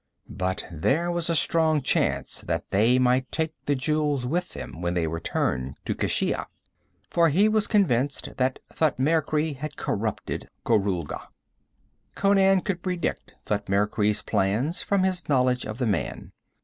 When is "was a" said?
1.11-1.35